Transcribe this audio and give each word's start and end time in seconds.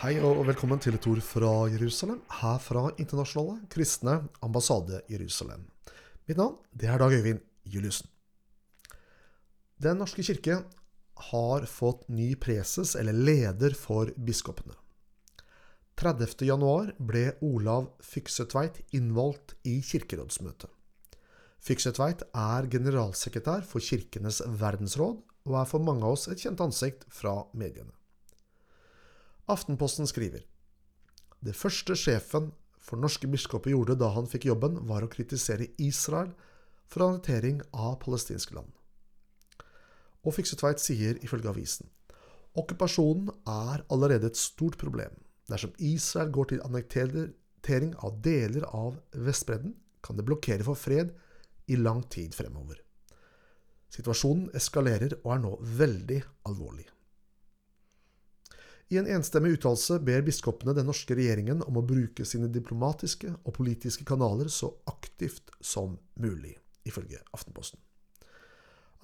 Hei 0.00 0.14
og 0.24 0.46
velkommen 0.48 0.80
til 0.80 0.94
et 0.96 1.04
ord 1.10 1.20
fra 1.20 1.48
Jerusalem, 1.68 2.22
her 2.38 2.60
fra 2.64 2.86
Internasjonale 3.02 3.66
kristne 3.68 4.14
ambassade 4.40 5.02
Jerusalem. 5.12 5.66
Mitt 6.24 6.40
navn 6.40 6.54
det 6.72 6.88
er 6.88 7.02
Dag 7.02 7.12
Øyvind 7.12 7.42
Juliussen. 7.68 8.08
Den 9.76 10.00
norske 10.00 10.24
kirke 10.24 10.56
har 11.26 11.68
fått 11.68 12.08
ny 12.08 12.30
preses, 12.40 12.94
eller 12.96 13.12
leder, 13.12 13.76
for 13.76 14.08
biskopene. 14.16 14.72
30. 16.00 16.48
januar 16.48 16.94
ble 16.96 17.34
Olav 17.44 17.92
Fyksetveit 18.00 18.80
innvalgt 18.96 19.58
i 19.68 19.82
kirkerådsmøtet. 19.84 20.72
Fyksetveit 21.60 22.24
er 22.32 22.72
generalsekretær 22.72 23.68
for 23.68 23.84
Kirkenes 23.84 24.40
verdensråd, 24.48 25.20
og 25.44 25.60
er 25.60 25.68
for 25.68 25.84
mange 25.84 26.08
av 26.08 26.16
oss 26.16 26.30
et 26.32 26.40
kjent 26.40 26.64
ansikt 26.64 27.04
fra 27.12 27.42
mediene. 27.52 27.99
Aftenposten 29.50 30.06
skriver 30.06 30.44
Det 31.42 31.56
første 31.56 31.96
sjefen 31.98 32.52
for 32.78 33.00
norske 33.00 33.26
biskoper 33.30 33.72
gjorde 33.72 33.96
da 33.98 34.10
han 34.14 34.28
fikk 34.30 34.46
jobben, 34.46 34.76
var 34.86 35.02
å 35.02 35.10
kritisere 35.10 35.72
Israel 35.78 36.30
for 36.90 37.06
annektering 37.06 37.60
av 37.72 37.96
palestinske 38.04 38.54
land. 38.54 38.70
Og 40.22 40.36
Fiksetveit 40.36 40.82
sier 40.82 41.18
ifølge 41.24 41.50
avisen 41.50 41.90
okkupasjonen 42.58 43.30
er 43.46 43.84
allerede 43.94 44.30
et 44.30 44.38
stort 44.38 44.78
problem. 44.78 45.12
Dersom 45.50 45.74
Israel 45.78 46.30
går 46.34 46.52
til 46.52 46.62
annektering 46.66 47.92
av 48.02 48.20
deler 48.24 48.66
av 48.74 48.98
Vestbredden, 49.14 49.74
kan 50.02 50.16
det 50.16 50.26
blokkere 50.26 50.66
for 50.66 50.78
fred 50.78 51.12
i 51.70 51.78
lang 51.78 52.02
tid 52.10 52.34
fremover. 52.34 52.80
Situasjonen 53.90 54.48
eskalerer 54.56 55.18
og 55.20 55.34
er 55.34 55.42
nå 55.44 55.52
veldig 55.82 56.20
alvorlig. 56.48 56.86
I 58.90 58.98
en 58.98 59.06
enstemmig 59.06 59.54
uttalelse 59.54 60.00
ber 60.02 60.24
biskopene 60.26 60.74
den 60.74 60.88
norske 60.90 61.14
regjeringen 61.14 61.62
om 61.62 61.78
å 61.78 61.84
bruke 61.86 62.24
sine 62.26 62.48
diplomatiske 62.50 63.30
og 63.44 63.54
politiske 63.54 64.06
kanaler 64.08 64.50
så 64.50 64.72
aktivt 64.90 65.52
som 65.62 65.94
mulig, 66.18 66.56
ifølge 66.82 67.20
Aftenposten. 67.30 67.78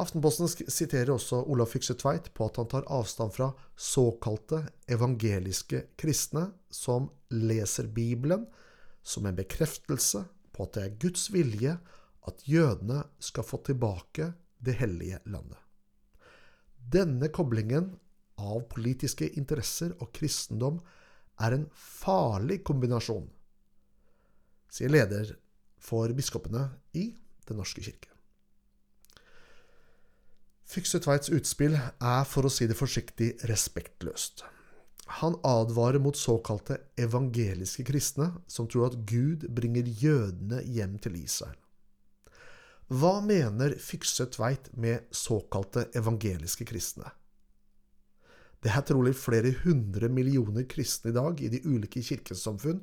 Aftenposten 0.03 0.51
siterer 0.51 1.15
også 1.15 1.39
Olav 1.49 1.71
Fykse 1.71 1.95
Tveit 1.97 2.33
på 2.37 2.49
at 2.51 2.59
han 2.61 2.69
tar 2.69 2.89
avstand 2.93 3.33
fra 3.33 3.53
såkalte 3.79 4.65
evangeliske 4.93 5.87
kristne 5.97 6.51
som 6.69 7.07
leser 7.33 7.87
Bibelen 7.89 8.45
som 9.07 9.25
en 9.25 9.39
bekreftelse 9.39 10.25
på 10.53 10.67
at 10.67 10.75
det 10.75 10.83
er 10.83 10.99
Guds 11.07 11.31
vilje 11.33 11.77
at 12.27 12.43
jødene 12.45 13.05
skal 13.23 13.47
få 13.47 13.63
tilbake 13.65 14.33
det 14.59 14.75
hellige 14.81 15.23
landet. 15.31 15.63
Denne 16.77 17.31
koblingen 17.33 17.95
av 18.41 18.67
politiske 18.73 19.29
interesser 19.41 19.95
og 20.01 20.13
kristendom 20.17 20.81
er 21.43 21.57
en 21.57 21.67
farlig 21.77 22.63
kombinasjon, 22.65 23.29
sier 24.73 24.93
leder 24.93 25.37
for 25.81 26.13
biskopene 26.17 26.69
i 26.97 27.13
Den 27.47 27.61
norske 27.61 27.79
kirke. 27.79 28.11
Fykse 30.67 30.99
Tveits 30.99 31.31
utspill 31.31 31.77
er, 31.79 32.25
for 32.27 32.49
å 32.49 32.51
si 32.51 32.67
det 32.67 32.75
forsiktig, 32.75 33.37
respektløst. 33.47 34.43
Han 35.21 35.37
advarer 35.47 36.03
mot 36.03 36.19
såkalte 36.19 36.81
evangeliske 36.99 37.85
kristne, 37.87 38.33
som 38.51 38.67
tror 38.67 38.89
at 38.89 38.97
Gud 39.07 39.47
bringer 39.55 39.87
jødene 39.87 40.65
hjem 40.67 40.99
til 40.99 41.21
Israel. 41.21 41.55
Hva 42.91 43.21
mener 43.23 43.77
Fykse 43.83 44.27
Tveit 44.35 44.73
med 44.75 45.07
såkalte 45.15 45.87
evangeliske 45.99 46.67
kristne? 46.67 47.15
Det 48.65 48.73
er 48.73 48.87
trolig 48.89 49.15
flere 49.19 49.53
hundre 49.65 50.09
millioner 50.13 50.67
kristne 50.69 51.13
i 51.13 51.17
dag 51.17 51.43
i 51.45 51.51
de 51.53 51.61
ulike 51.67 52.03
kirkesamfunn 52.03 52.81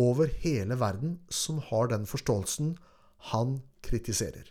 over 0.00 0.30
hele 0.42 0.78
verden 0.80 1.18
som 1.32 1.58
har 1.70 1.90
den 1.90 2.06
forståelsen 2.08 2.76
han 3.32 3.58
kritiserer. 3.84 4.46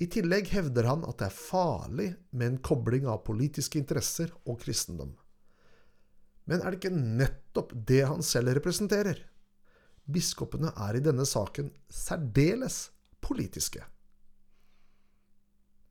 I 0.00 0.06
tillegg 0.08 0.48
hevder 0.54 0.86
han 0.88 1.02
at 1.04 1.18
det 1.20 1.26
er 1.28 1.36
farlig 1.36 2.06
med 2.32 2.46
en 2.46 2.60
kobling 2.64 3.08
av 3.10 3.24
politiske 3.26 3.76
interesser 3.80 4.30
og 4.46 4.62
kristendom. 4.62 5.12
Men 6.48 6.62
er 6.62 6.72
det 6.72 6.80
ikke 6.80 6.96
nettopp 6.96 7.74
det 7.86 8.00
han 8.08 8.24
selv 8.24 8.54
representerer? 8.56 9.20
Biskopene 10.10 10.72
er 10.72 10.96
i 10.96 11.04
denne 11.04 11.26
saken 11.28 11.68
særdeles 11.92 12.86
politiske. 13.22 13.84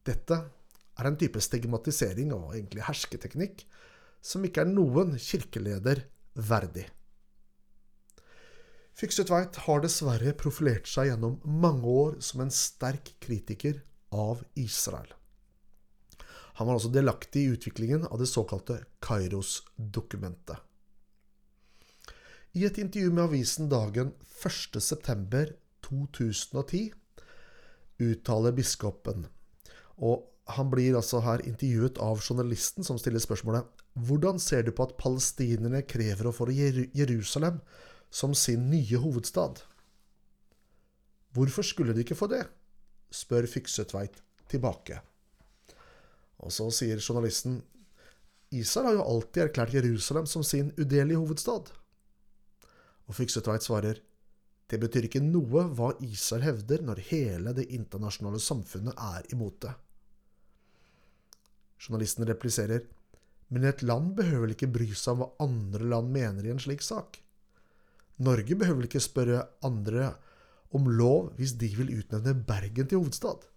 Dette 0.07 0.39
er 0.99 1.09
en 1.09 1.19
type 1.19 1.41
stigmatisering 1.41 2.33
og 2.35 2.55
egentlig 2.55 2.85
hersketeknikk 2.87 3.65
som 4.21 4.45
ikke 4.45 4.65
er 4.65 4.71
noen 4.71 5.17
kirkeleder 5.19 6.03
verdig. 6.35 6.87
Fykse 8.99 9.23
Tveit 9.23 9.55
har 9.63 9.79
dessverre 9.83 10.33
profilert 10.35 10.87
seg 10.91 11.07
gjennom 11.07 11.37
mange 11.47 11.87
år 11.87 12.17
som 12.25 12.41
en 12.43 12.51
sterk 12.51 13.13
kritiker 13.23 13.79
av 14.11 14.43
Israel. 14.59 15.07
Han 16.59 16.67
var 16.67 16.75
også 16.75 16.91
delaktig 16.91 17.45
i 17.45 17.51
utviklingen 17.53 18.03
av 18.09 18.19
det 18.19 18.27
såkalte 18.27 18.81
Kairos-dokumentet. 19.05 20.57
I 22.59 22.65
et 22.67 22.79
intervju 22.81 23.11
med 23.13 23.23
avisen 23.29 23.69
dagen 23.71 24.09
1.9.2010 24.41 26.91
uttaler 28.03 28.51
biskopen, 28.57 29.27
og 30.03 30.27
han 30.55 30.69
blir 30.71 30.97
altså 30.97 31.21
her 31.25 31.43
intervjuet 31.47 31.99
av 32.01 32.21
journalisten 32.23 32.85
som 32.85 32.97
stiller 33.01 33.21
spørsmålet 33.21 33.67
hvordan 34.07 34.39
ser 34.41 34.63
du 34.65 34.71
på 34.75 34.85
at 34.85 34.95
palestinerne 34.99 35.81
krever 35.87 36.29
å 36.29 36.33
få 36.35 36.47
Jerusalem 36.53 37.59
som 38.09 38.33
sin 38.33 38.69
nye 38.71 39.01
hovedstad? 39.01 39.61
Hvorfor 41.35 41.65
skulle 41.65 41.93
de 41.93 42.05
ikke 42.05 42.17
få 42.17 42.29
det? 42.31 42.45
spør 43.09 43.47
Fyksetveit 43.49 44.21
tilbake. 44.49 44.99
Og 46.45 46.53
så 46.53 46.69
sier 46.73 47.01
journalisten 47.01 47.59
Israel 48.53 48.87
har 48.89 48.95
jo 48.99 49.07
alltid 49.15 49.43
erklært 49.43 49.73
Jerusalem 49.73 50.29
som 50.29 50.45
sin 50.45 50.71
udelige 50.77 51.17
hovedstad. 51.17 51.69
Og 53.09 53.17
Fyksetveit 53.17 53.65
svarer 53.65 54.01
det 54.69 54.77
betyr 54.77 55.07
ikke 55.07 55.21
noe 55.25 55.65
hva 55.73 55.91
Israel 56.05 56.45
hevder 56.45 56.83
når 56.85 57.01
hele 57.09 57.53
det 57.57 57.71
internasjonale 57.73 58.41
samfunnet 58.41 58.97
er 59.01 59.25
imot 59.33 59.57
det. 59.65 59.73
Journalisten 61.79 62.27
repliserer 62.27 62.83
men 63.49 63.65
et 63.65 63.81
land 63.81 64.13
behøver 64.17 64.45
vel 64.45 64.53
ikke 64.53 64.69
bry 64.69 64.87
seg 64.93 65.15
om 65.15 65.23
hva 65.23 65.29
andre 65.45 65.87
land 65.89 66.11
mener 66.13 66.45
i 66.45 66.51
en 66.53 66.61
slik 66.61 66.83
sak? 66.85 67.17
Norge 68.21 68.57
behøver 68.59 68.81
vel 68.81 68.89
ikke 68.89 69.01
spørre 69.01 69.45
andre 69.65 70.11
om 70.75 70.89
lov 70.91 71.31
hvis 71.39 71.55
de 71.57 71.69
vil 71.79 71.95
utnevne 71.97 72.35
Bergen 72.45 72.89
til 72.89 73.01
hovedstad. 73.01 73.47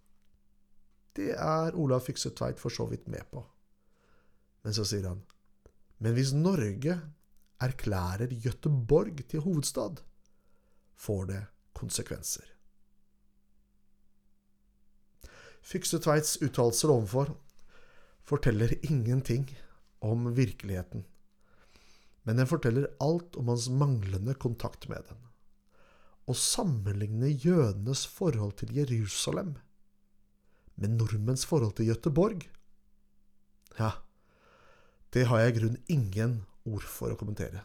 Det 1.13 1.35
er 1.37 1.77
Olav 1.77 2.07
Fykse 2.07 2.33
Tveit 2.33 2.63
for 2.63 2.73
så 2.73 2.87
vidt 2.89 3.11
med 3.13 3.27
på. 3.29 3.43
Men 4.65 4.73
så 4.73 4.87
sier 4.89 5.11
han 5.11 5.21
Men 6.01 6.17
hvis 6.17 6.33
Norge 6.33 6.97
erklærer 7.61 8.33
Gøteborg 8.43 9.21
til 9.29 9.45
hovedstad, 9.45 10.01
får 10.97 11.25
det 11.29 11.43
konsekvenser. 11.77 12.47
Fykse 15.63 16.01
Tveits 16.01 16.39
uttalelser 16.43 16.91
ovenfor 16.91 17.37
forteller 18.27 18.75
ingenting 18.87 19.49
om 20.03 20.31
virkeligheten, 20.35 21.05
men 22.23 22.39
den 22.39 22.49
forteller 22.51 22.91
alt 23.03 23.37
om 23.37 23.51
hans 23.51 23.69
manglende 23.69 24.35
kontakt 24.35 24.89
med 24.91 25.03
den 25.11 25.23
å 26.31 26.35
sammenligne 26.39 27.33
jødenes 27.43 28.05
forhold 28.07 28.55
til 28.61 28.75
Jerusalem 28.77 29.57
med 30.81 30.95
nordmenns 30.97 31.45
forhold 31.49 31.75
til 31.77 31.91
Gøteborg, 31.91 32.47
ja, 33.79 33.91
det 35.13 35.27
har 35.29 35.43
jeg 35.43 35.53
i 35.53 35.57
grunnen 35.59 35.93
ingen 35.93 36.37
ord 36.69 36.87
for 36.89 37.13
å 37.13 37.19
kommentere. 37.21 37.65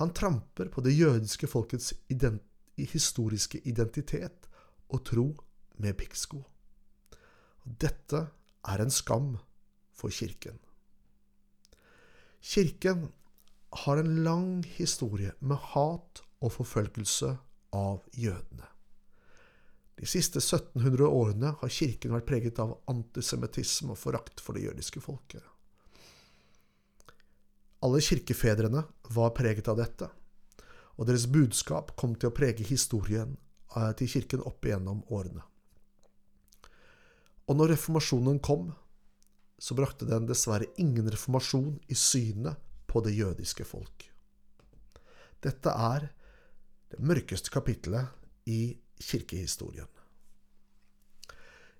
Han 0.00 0.10
tramper 0.16 0.68
på 0.74 0.82
det 0.84 0.96
jødiske 0.96 1.48
folkets 1.48 1.92
ident 2.10 2.42
historiske 2.74 3.60
identitet 3.70 4.48
og 4.90 5.04
tro 5.06 5.28
med 5.78 5.94
pikksko. 6.00 6.40
Dette 7.64 8.26
er 8.68 8.84
en 8.84 8.92
skam 8.92 9.34
for 9.96 10.12
Kirken. 10.12 10.58
Kirken 12.44 13.08
har 13.84 13.96
en 13.96 14.24
lang 14.24 14.64
historie 14.76 15.32
med 15.40 15.56
hat 15.72 16.20
og 16.44 16.52
forfølgelse 16.52 17.30
av 17.74 18.04
jødene. 18.12 18.68
De 19.94 20.06
siste 20.10 20.42
1700 20.42 21.06
årene 21.06 21.54
har 21.60 21.72
kirken 21.72 22.12
vært 22.16 22.26
preget 22.28 22.58
av 22.62 22.74
antisemittisme 22.90 23.94
og 23.94 24.00
forakt 24.00 24.42
for 24.42 24.58
det 24.58 24.66
jødiske 24.66 25.00
folket. 25.02 25.42
Alle 27.84 28.02
kirkefedrene 28.02 28.82
var 29.14 29.34
preget 29.36 29.68
av 29.70 29.78
dette, 29.78 30.08
og 30.98 31.08
deres 31.08 31.28
budskap 31.30 31.94
kom 32.00 32.14
til 32.18 32.30
å 32.30 32.36
prege 32.36 32.66
historien 32.66 33.36
eh, 33.76 33.90
til 33.98 34.10
kirken 34.16 34.44
opp 34.46 34.66
igjennom 34.66 35.02
årene. 35.14 35.44
Og 37.48 37.58
når 37.58 37.74
reformasjonen 37.74 38.40
kom, 38.44 38.70
så 39.58 39.76
brakte 39.76 40.08
den 40.08 40.26
dessverre 40.28 40.70
ingen 40.80 41.08
reformasjon 41.12 41.76
i 41.88 41.96
synet 41.98 42.60
på 42.90 43.02
det 43.04 43.14
jødiske 43.16 43.66
folk. 43.68 44.08
Dette 45.44 45.70
er 45.70 46.08
det 46.92 47.02
mørkeste 47.04 47.52
kapittelet 47.52 48.08
i 48.48 48.76
kirkehistorien. 49.00 49.88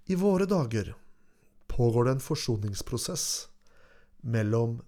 I 0.07 0.17
våre 0.21 0.45
dager 0.45 0.93
pågår 1.71 2.05
det 2.05 2.17
en 2.17 2.25
forsoningsprosess 2.25 3.27
mellom 4.21 4.79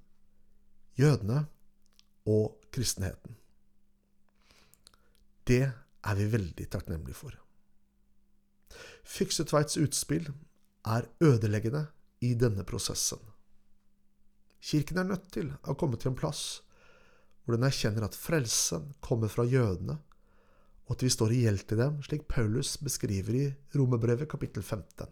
jødene 1.00 1.46
og 2.28 2.58
kristenheten. 2.72 3.36
Det 5.46 5.62
er 5.64 6.18
vi 6.18 6.26
veldig 6.32 6.66
takknemlige 6.70 7.16
for. 7.16 7.32
Fiksetveits 9.06 9.78
utspill 9.80 10.28
er 10.86 11.08
ødeleggende 11.20 11.86
i 12.24 12.34
denne 12.38 12.64
prosessen. 12.64 13.20
Kirken 14.62 14.98
er 14.98 15.10
nødt 15.10 15.28
til 15.34 15.52
å 15.66 15.76
komme 15.78 15.98
til 16.00 16.12
en 16.12 16.18
plass 16.18 16.62
hvor 17.44 17.54
den 17.54 17.66
erkjenner 17.68 18.08
at 18.08 18.16
frelsen 18.18 18.88
kommer 19.04 19.30
fra 19.30 19.44
jødene, 19.46 20.00
og 20.86 20.96
at 20.96 21.02
vi 21.02 21.10
står 21.10 21.34
i 21.34 21.44
gjeld 21.44 21.62
til 21.70 21.78
dem, 21.78 22.00
slik 22.02 22.26
Paulus 22.30 22.74
beskriver 22.82 23.38
i 23.38 23.44
Romerbrevet 23.78 24.26
kapittel 24.30 24.64
15. 24.64 25.06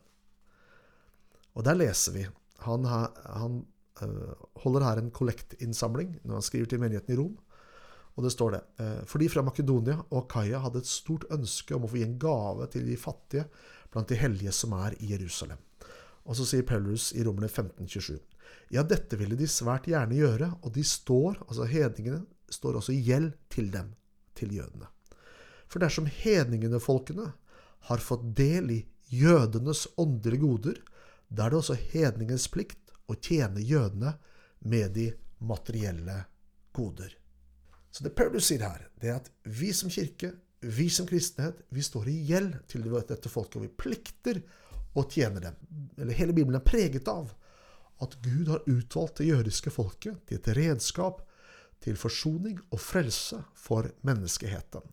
Og 1.54 1.62
der 1.66 1.78
leser 1.78 2.16
vi 2.16 2.24
Han, 2.64 2.86
han 2.86 3.56
uh, 4.02 4.34
holder 4.62 4.84
her 4.86 4.98
en 4.98 5.10
kollektinnsamling 5.14 6.14
når 6.22 6.38
han 6.38 6.46
skriver 6.46 6.70
til 6.70 6.80
menigheten 6.80 7.14
i 7.14 7.18
Rom. 7.18 7.34
Og 8.14 8.24
det 8.24 8.30
står 8.32 8.54
det 8.54 8.60
Fordi 8.78 9.06
For 9.10 9.18
de 9.18 9.28
fra 9.28 9.42
Makedonia 9.42 9.96
og 10.10 10.28
Kaia 10.30 10.62
hadde 10.62 10.80
et 10.80 10.88
stort 10.88 11.26
ønske 11.34 11.74
om 11.74 11.84
å 11.84 11.90
få 11.90 11.98
gi 11.98 12.06
en 12.06 12.18
gave 12.18 12.68
til 12.72 12.86
de 12.86 12.96
fattige 12.96 13.44
blant 13.94 14.10
de 14.10 14.18
hellige 14.18 14.52
som 14.52 14.74
er 14.76 14.96
i 14.98 15.12
Jerusalem. 15.14 15.60
Og 16.24 16.36
så 16.38 16.46
sier 16.48 16.66
Paulus 16.66 17.12
i 17.14 17.24
Romerne 17.24 17.50
1527 17.50 18.18
ja, 18.72 18.82
dette 18.82 19.16
ville 19.20 19.36
de 19.38 19.46
svært 19.50 19.86
gjerne 19.90 20.16
gjøre, 20.16 20.48
og 20.64 20.72
de 20.74 20.82
står, 20.86 21.38
altså 21.46 21.66
hedningene, 21.68 22.24
står 22.50 22.78
også 22.80 22.94
i 22.94 23.02
gjeld 23.04 23.32
til 23.52 23.68
dem, 23.72 23.92
til 24.34 24.54
jødene. 24.56 24.88
For 25.68 25.82
dersom 25.82 26.08
hedningenefolkene 26.10 27.28
har 27.88 28.02
fått 28.02 28.24
del 28.38 28.72
i 28.72 28.80
jødenes 29.12 29.86
åndelige 30.00 30.42
goder, 30.42 30.80
da 31.28 31.46
er 31.46 31.54
det 31.54 31.60
også 31.60 31.76
hedningens 31.92 32.48
plikt 32.52 32.94
å 33.10 33.16
tjene 33.18 33.62
jødene 33.62 34.14
med 34.64 34.94
de 34.96 35.10
materielle 35.44 36.24
goder. 36.74 37.12
Så 37.94 38.04
det 38.06 38.14
Paulus 38.16 38.48
sier 38.48 38.64
her, 38.64 38.88
det 38.98 39.10
er 39.10 39.20
at 39.20 39.30
vi 39.44 39.70
som 39.76 39.92
kirke, 39.92 40.32
vi 40.64 40.88
som 40.90 41.06
kristenhet, 41.06 41.60
vi 41.68 41.82
står 41.82 42.08
i 42.08 42.18
gjeld 42.28 42.56
til 42.70 42.86
dette 42.88 43.30
folket, 43.30 43.58
og 43.60 43.66
vi 43.66 43.72
plikter 43.84 44.40
å 44.94 45.04
tjene 45.10 45.42
dem. 45.42 45.56
Eller 45.98 46.16
hele 46.16 46.34
Bibelen 46.34 46.58
er 46.58 46.64
preget 46.64 47.08
av 47.10 47.32
at 48.02 48.16
Gud 48.22 48.48
har 48.50 48.64
utvalgt 48.66 49.20
det 49.20 49.30
jødiske 49.30 49.70
folket 49.74 50.24
til 50.28 50.40
et 50.40 50.50
redskap 50.56 51.22
til 51.84 51.98
forsoning 52.00 52.58
og 52.72 52.80
frelse 52.80 53.42
for 53.58 53.90
menneskeheten. 54.06 54.84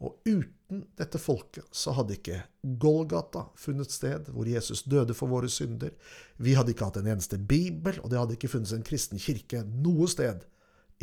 Og 0.00 0.22
uten 0.24 0.84
dette 0.96 1.20
folket 1.20 1.66
så 1.76 1.92
hadde 1.96 2.16
ikke 2.16 2.38
Golgata 2.80 3.46
funnet 3.58 3.92
sted, 3.92 4.30
hvor 4.32 4.48
Jesus 4.48 4.82
døde 4.88 5.16
for 5.16 5.28
våre 5.28 5.50
synder. 5.52 5.92
Vi 6.40 6.54
hadde 6.56 6.72
ikke 6.72 6.88
hatt 6.88 7.00
en 7.02 7.10
eneste 7.12 7.36
bibel, 7.36 7.98
og 8.00 8.08
det 8.12 8.20
hadde 8.20 8.38
ikke 8.38 8.52
funnes 8.54 8.72
en 8.76 8.86
kristen 8.86 9.20
kirke 9.20 9.64
noe 9.68 10.08
sted 10.08 10.46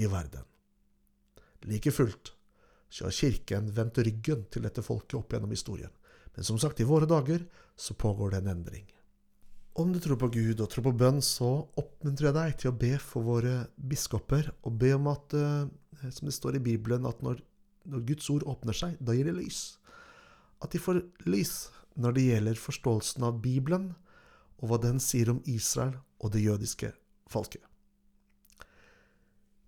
i 0.02 0.10
verden. 0.10 0.46
Like 1.68 1.94
fullt 1.94 2.37
så 2.90 3.08
har 3.08 3.16
Kirken 3.16 3.72
vendt 3.76 4.00
ryggen 4.04 4.46
til 4.52 4.64
dette 4.66 4.84
folket 4.86 5.18
opp 5.20 5.34
gjennom 5.34 5.52
historien. 5.54 5.92
Men 6.36 6.46
som 6.48 6.60
sagt, 6.62 6.80
i 6.80 6.88
våre 6.88 7.10
dager 7.10 7.44
så 7.76 7.96
pågår 7.98 8.32
det 8.32 8.44
en 8.44 8.54
endring. 8.56 8.86
Om 9.78 9.92
du 9.94 10.00
tror 10.02 10.18
på 10.18 10.32
Gud 10.34 10.62
og 10.62 10.70
tror 10.72 10.88
på 10.88 10.96
bønn, 10.98 11.20
så 11.22 11.68
oppmuntrer 11.78 12.32
jeg 12.32 12.38
deg 12.38 12.56
til 12.62 12.72
å 12.72 12.78
be 12.82 12.96
for 13.02 13.26
våre 13.28 13.68
biskoper, 13.78 14.50
og 14.66 14.80
be 14.82 14.94
om 14.96 15.10
at, 15.12 15.34
eh, 15.38 16.10
som 16.10 16.30
det 16.30 16.34
står 16.34 16.58
i 16.58 16.64
Bibelen, 16.66 17.06
at 17.06 17.22
når, 17.22 17.44
når 17.86 18.06
Guds 18.10 18.30
ord 18.34 18.48
åpner 18.50 18.74
seg, 18.74 18.98
da 18.98 19.14
gir 19.14 19.30
det 19.30 19.38
lys. 19.38 19.78
At 20.66 20.74
de 20.74 20.82
får 20.82 21.04
lys 21.30 21.70
når 21.98 22.18
det 22.18 22.26
gjelder 22.26 22.62
forståelsen 22.62 23.26
av 23.30 23.42
Bibelen, 23.44 23.92
og 24.58 24.72
hva 24.72 24.82
den 24.82 24.98
sier 25.04 25.30
om 25.30 25.44
Israel 25.46 25.94
og 26.18 26.34
det 26.34 26.42
jødiske 26.42 26.90
folket. 27.30 27.62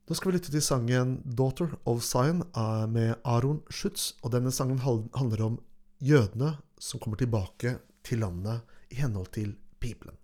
Nå 0.10 0.16
skal 0.18 0.32
vi 0.32 0.38
lytte 0.40 0.50
til 0.50 0.62
sangen 0.66 1.10
'Daughter 1.22 1.76
of 1.86 2.02
Zion' 2.02 2.42
med 2.90 3.14
Aron 3.24 3.62
Schutz. 3.70 4.14
Og 4.24 4.32
denne 4.32 4.52
sangen 4.52 4.80
handler 4.80 5.44
om 5.46 5.60
jødene 6.02 6.58
som 6.80 7.00
kommer 7.00 7.18
tilbake 7.18 7.78
til 8.04 8.18
landet 8.18 8.62
i 8.90 8.96
henhold 8.96 9.28
til 9.34 9.56
Bibelen. 9.80 10.16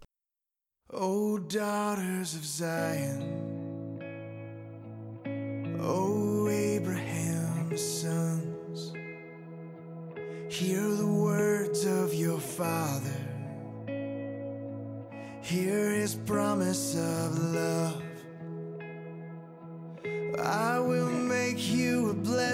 O 0.90 1.38
daughters 1.38 2.34
of 2.36 2.44
Zion, 2.44 3.22
O 5.80 6.50
Abraham's 6.50 7.86
sons, 8.02 8.94
hear 10.50 10.82
the 10.82 11.12
words 11.26 11.86
of 11.86 12.10
your 12.14 12.40
father, 12.40 13.22
hear 15.44 16.02
his 16.02 16.18
promise 16.26 16.98
of 16.98 17.54
love. 17.54 18.05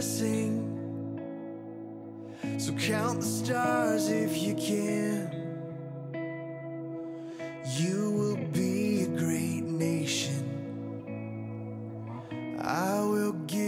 Blessing. 0.01 0.57
So 2.57 2.73
count 2.73 3.19
the 3.19 3.25
stars 3.25 4.09
if 4.09 4.35
you 4.35 4.55
can. 4.55 5.29
You 7.77 8.09
will 8.09 8.43
be 8.51 9.03
a 9.03 9.07
great 9.07 9.61
nation. 9.61 10.41
I 12.63 13.01
will 13.01 13.33
give 13.45 13.60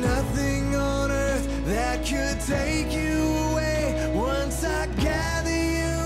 nothing 0.00 0.76
on 0.76 1.10
earth 1.10 1.46
that 1.64 2.04
could 2.04 2.40
take 2.40 2.92
you 2.92 3.22
away 3.50 4.12
once 4.14 4.64
I 4.64 4.86
gather 4.96 5.50
you 5.50 5.96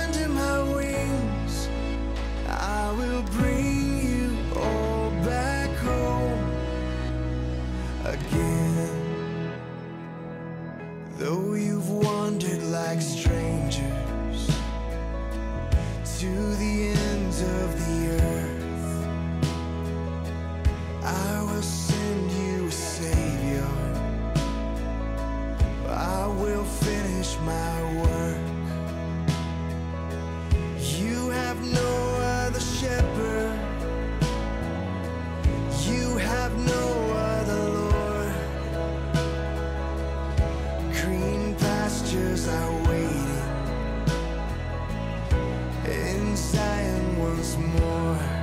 under 0.00 0.28
my 0.28 0.62
wings. 0.74 1.68
I 2.48 2.90
will 2.92 3.22
bring 3.22 3.98
you 4.08 4.36
all 4.56 5.10
back 5.24 5.70
home 5.78 6.50
again. 8.04 9.52
Though 11.18 11.54
you've 11.54 11.90
wandered 11.90 12.62
like 12.64 13.00
strangers 13.00 14.46
to 16.18 16.30
the 16.56 16.94
ends 16.96 17.42
of 17.42 17.68
the 17.86 18.08
earth, 18.10 18.33
green 41.04 41.54
pastures 41.56 42.48
are 42.48 42.72
waiting 42.88 43.42
in 45.84 46.36
Zion 46.36 47.18
once 47.18 47.56
more. 47.58 48.33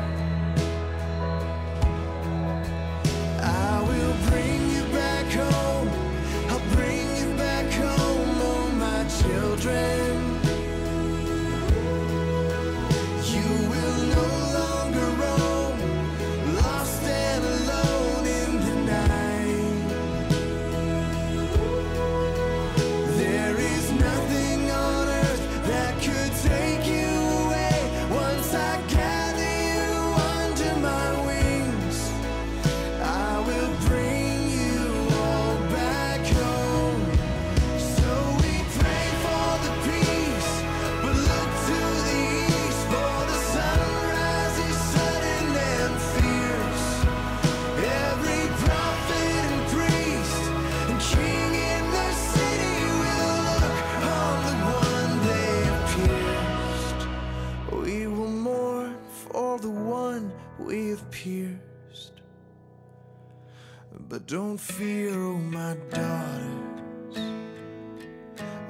fear, 64.61 65.11
oh 65.15 65.39
my 65.39 65.75
daughters, 65.89 67.17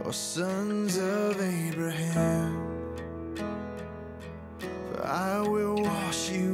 or 0.05 0.13
sons 0.13 0.97
of 0.97 1.41
Abraham. 1.41 2.55
For 4.57 5.05
I 5.05 5.41
will 5.41 5.83
wash 5.83 6.29
you 6.31 6.50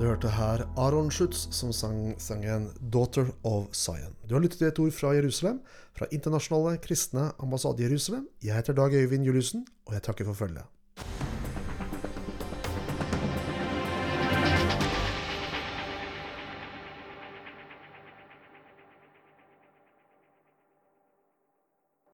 Du 0.00 0.06
hørte 0.08 0.30
her 0.32 0.62
Aron 0.80 1.10
Schutz 1.12 1.42
som 1.52 1.74
sang 1.76 2.14
sangen 2.16 2.70
'Daughter 2.80 3.26
of 3.44 3.66
Zion'. 3.76 4.16
Du 4.28 4.34
har 4.34 4.40
lyttet 4.40 4.58
til 4.58 4.66
et 4.66 4.78
ord 4.78 4.94
fra 4.96 5.12
Jerusalem, 5.12 5.60
fra 5.92 6.06
Internasjonale 6.10 6.78
kristne 6.80 7.32
ambassade 7.38 7.82
Jerusalem. 7.82 8.28
Jeg 8.42 8.56
heter 8.56 8.72
Dag 8.72 8.94
Øyvind 8.94 9.24
Juliussen, 9.24 9.66
og 9.86 9.92
jeg 9.94 10.02
takker 10.02 10.24
for 10.24 10.32
følget. 10.32 10.64